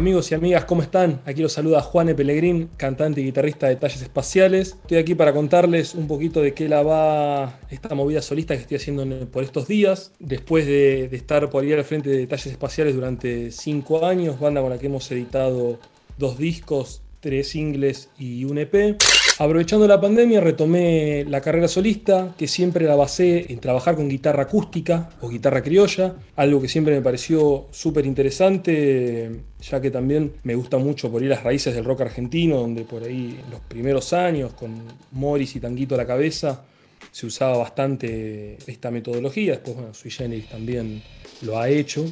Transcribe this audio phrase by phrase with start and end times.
[0.00, 1.20] Amigos y amigas, ¿cómo están?
[1.26, 4.78] Aquí los saluda Juane Pellegrín, cantante y guitarrista de Talles Espaciales.
[4.80, 8.78] Estoy aquí para contarles un poquito de qué la va esta movida solista que estoy
[8.78, 10.12] haciendo por estos días.
[10.18, 14.70] Después de, estar por ahí al frente de Talles Espaciales durante cinco años, banda con
[14.70, 15.78] la que hemos editado
[16.16, 18.96] dos discos, tres singles y un EP.
[19.40, 24.42] Aprovechando la pandemia retomé la carrera solista, que siempre la basé en trabajar con guitarra
[24.42, 29.30] acústica o guitarra criolla, algo que siempre me pareció súper interesante,
[29.62, 33.02] ya que también me gusta mucho por ahí las raíces del rock argentino, donde por
[33.02, 34.74] ahí en los primeros años, con
[35.12, 36.62] Morris y Tanguito a la cabeza,
[37.10, 41.02] se usaba bastante esta metodología, después bueno, Sui Generis también
[41.40, 42.04] lo ha hecho.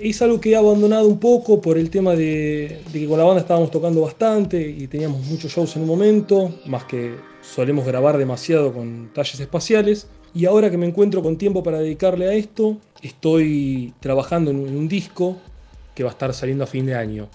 [0.00, 3.40] Es algo que he abandonado un poco por el tema de, que con la banda
[3.40, 8.72] estábamos tocando bastante y teníamos muchos shows en un momento, más que solemos grabar demasiado
[8.72, 10.08] con talles espaciales.
[10.34, 14.88] Y ahora que me encuentro con tiempo para dedicarle a esto, estoy trabajando en un
[14.88, 15.36] disco
[15.94, 17.28] que va a estar saliendo a fin de año.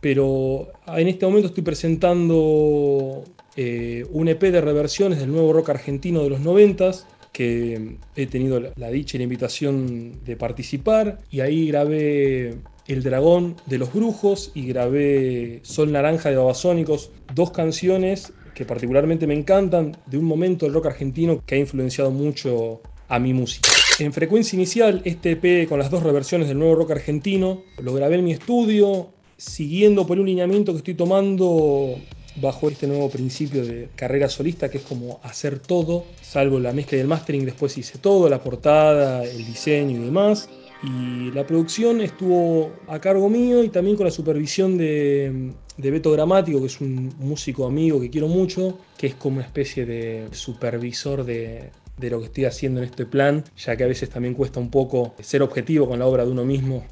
[0.00, 3.22] Pero en este momento estoy presentando
[3.56, 8.62] eh, un EP de reversiones del nuevo rock argentino de los noventas que he tenido
[8.76, 12.54] la dicha y la invitación de participar y ahí grabé
[12.86, 19.26] El Dragón de los Brujos y grabé Sol Naranja de Babasónicos, dos canciones que particularmente
[19.26, 23.68] me encantan de un momento del rock argentino que ha influenciado mucho a mi música.
[23.98, 28.14] En frecuencia inicial, este EP con las dos reversiones del nuevo rock argentino lo grabé
[28.14, 31.96] en mi estudio, siguiendo por un lineamiento que estoy tomando
[32.36, 36.98] bajo este nuevo principio de carrera solista que es como hacer todo, salvo la mezcla
[36.98, 40.48] y el mastering, después hice todo, la portada, el diseño y demás.
[40.82, 46.60] Y la producción estuvo a cargo mío y también con la supervisión de, Beto Gramático,
[46.60, 51.24] que es un músico amigo que quiero mucho, que es como una especie de supervisor
[51.24, 54.70] de, lo que estoy haciendo en este plan, ya que a veces también cuesta un
[54.70, 56.84] poco ser objetivo con la obra de uno mismo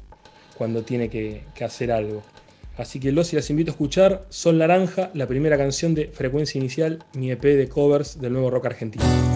[0.57, 2.23] cuando tiene que hacer algo.
[2.77, 6.57] Así que los y las invito a escuchar Sol Naranja, la primera canción de Frecuencia
[6.57, 9.32] Inicial, mi EP de covers del nuevo rock argentino.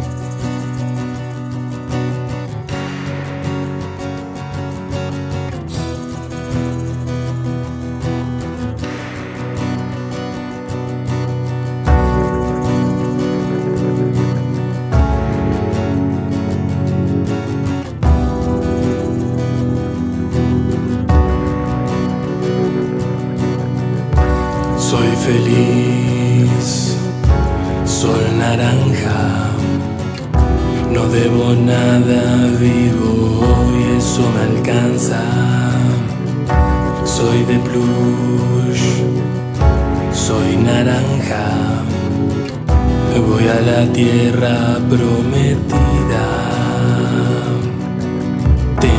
[43.62, 46.26] La tierra prometida.
[48.82, 48.90] Sé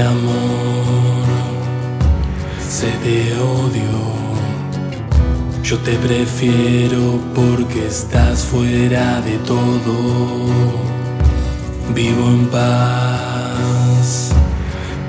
[0.00, 1.24] amor,
[2.68, 4.20] sé de odio.
[5.62, 9.94] Yo te prefiero porque estás fuera de todo.
[11.94, 14.30] Vivo en paz,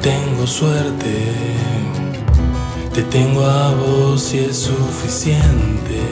[0.01, 1.33] tengo suerte.
[2.93, 6.10] Te tengo a vos y es suficiente.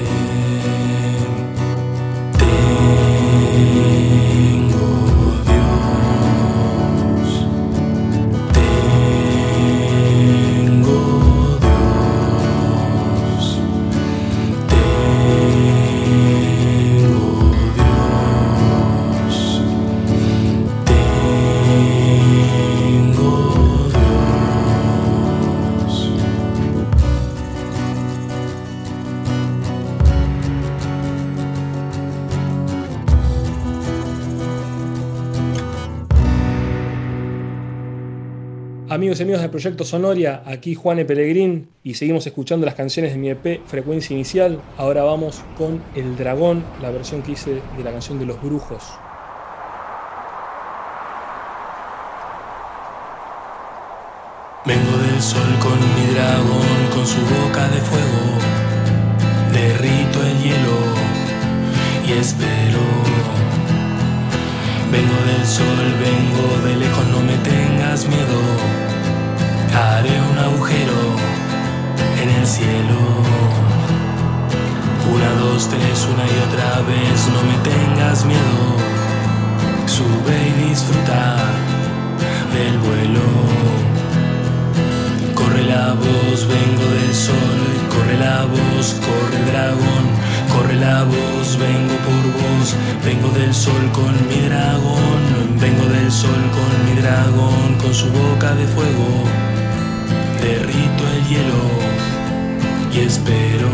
[39.00, 43.18] Amigos y amigos del Proyecto Sonoria, aquí Juane Pellegrín y seguimos escuchando las canciones de
[43.18, 44.60] mi EP Frecuencia Inicial.
[44.76, 48.84] Ahora vamos con El Dragón, la versión que hice de la canción de los brujos.
[54.66, 58.22] Vengo del sol con mi dragón, con su boca de fuego.
[59.54, 60.78] Derrito el hielo
[62.06, 62.84] y espero.
[64.92, 68.89] Vengo del sol, vengo de lejos, no me tengas miedo.
[69.76, 71.00] Haré un agujero
[72.22, 73.00] en el cielo.
[75.14, 78.64] Una, dos, tres, una y otra vez, no me tengas miedo.
[79.86, 81.38] Sube y disfruta
[82.54, 83.28] del vuelo.
[85.36, 87.60] Corre la voz, vengo del sol,
[87.94, 90.06] corre la voz, corre el dragón,
[90.54, 92.76] corre la voz, vengo por vos,
[93.06, 95.22] vengo del sol con mi dragón,
[95.60, 99.26] vengo del sol con mi dragón, con su boca de fuego,
[100.42, 101.64] derrito el hielo
[102.94, 103.70] y espero.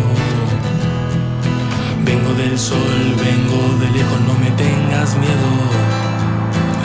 [2.04, 5.50] Vengo del sol, vengo de lejos, no me tengas miedo,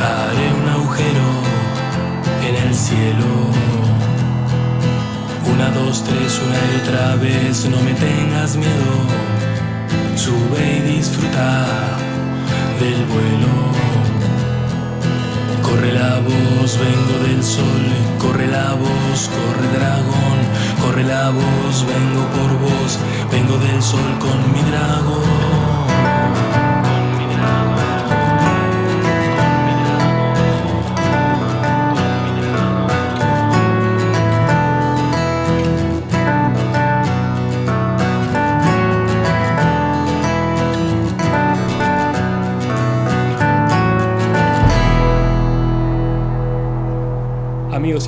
[0.02, 1.28] haré un agujero
[2.48, 3.30] en el cielo.
[5.52, 8.92] Una, dos, tres, una y otra vez, no me tengas miedo.
[10.14, 11.66] Sube y disfruta
[12.80, 13.99] del vuelo.
[15.70, 17.64] Corre la voz, vengo del sol,
[18.18, 20.38] corre la voz, corre dragón,
[20.82, 22.98] corre la voz, vengo por vos,
[23.30, 25.59] vengo del sol con mi dragón.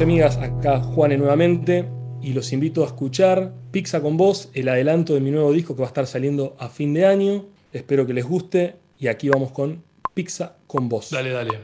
[0.01, 1.89] Amigas, acá Juane nuevamente
[2.23, 5.83] y los invito a escuchar Pizza con Vos, el adelanto de mi nuevo disco que
[5.83, 7.47] va a estar saliendo a fin de año.
[7.73, 9.83] Espero que les guste y aquí vamos con
[10.15, 11.11] Pizza con Vos.
[11.11, 11.59] Dale, dale.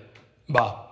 [0.55, 0.88] Va.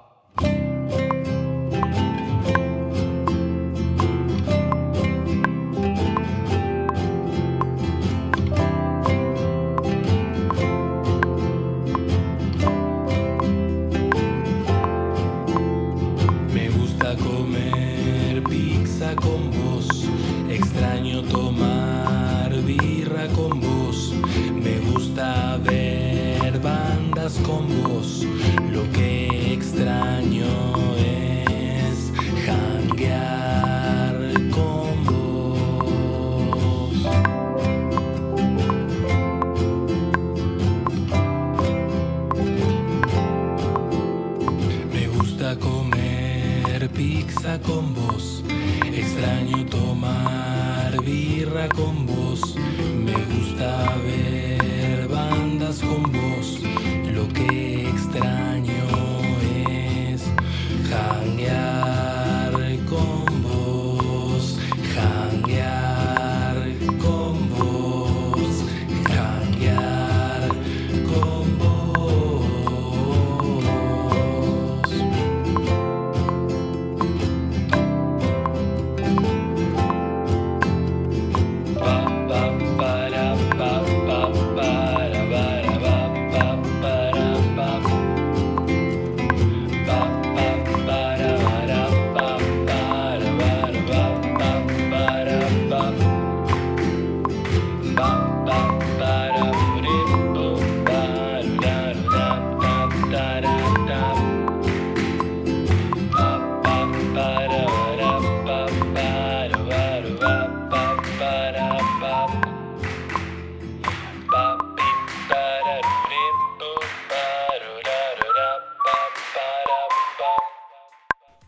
[21.17, 21.76] よと
[52.37, 52.76] house.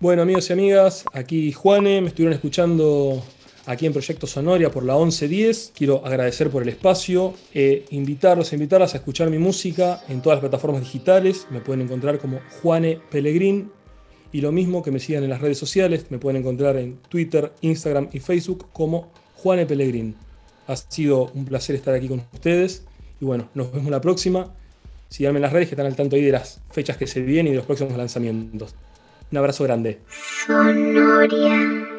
[0.09, 3.23] Bueno amigos y amigas, aquí Juane, me estuvieron escuchando
[3.67, 5.75] aquí en Proyecto Sonoria por la 1110.
[5.77, 10.41] Quiero agradecer por el espacio, e invitarlos, invitarlas a escuchar mi música en todas las
[10.41, 11.47] plataformas digitales.
[11.51, 13.71] Me pueden encontrar como Juane Pellegrín.
[14.33, 17.53] Y lo mismo que me sigan en las redes sociales, me pueden encontrar en Twitter,
[17.61, 20.17] Instagram y Facebook como Juane Pellegrín.
[20.69, 22.87] Ha sido un placer estar aquí con ustedes.
[23.21, 24.55] Y bueno, nos vemos la próxima.
[25.11, 27.49] Síganme en las redes que están al tanto ahí de las fechas que se vienen
[27.49, 28.75] y de los próximos lanzamientos.
[29.31, 30.01] Un abrazo grande.
[30.09, 31.98] Sonoria.